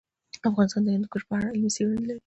افغانستان 0.49 0.81
د 0.83 0.87
هندوکش 0.93 1.21
په 1.27 1.33
اړه 1.37 1.51
علمي 1.53 1.69
څېړنې 1.75 2.05
لري. 2.09 2.19